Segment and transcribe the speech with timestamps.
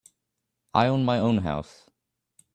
[0.73, 1.87] I own my own house.